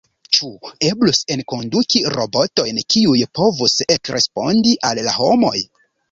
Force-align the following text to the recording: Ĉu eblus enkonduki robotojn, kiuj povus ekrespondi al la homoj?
Ĉu 0.35 0.47
eblus 0.85 1.17
enkonduki 1.33 1.99
robotojn, 2.15 2.79
kiuj 2.93 3.19
povus 3.39 3.75
ekrespondi 3.97 4.73
al 4.89 5.03
la 5.09 5.15
homoj? 5.19 5.55